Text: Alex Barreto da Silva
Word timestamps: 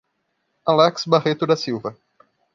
Alex 0.65 1.05
Barreto 1.05 1.45
da 1.45 1.55
Silva 1.55 1.95